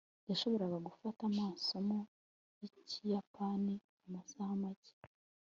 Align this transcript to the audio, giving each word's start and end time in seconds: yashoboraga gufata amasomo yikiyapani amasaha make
yashoboraga 0.29 0.77
gufata 0.87 1.21
amasomo 1.29 1.97
yikiyapani 2.61 3.75
amasaha 4.05 4.53
make 4.61 4.93